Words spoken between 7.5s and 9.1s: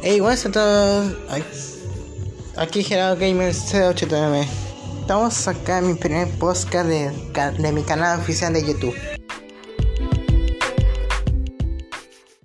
de mi canal oficial de YouTube.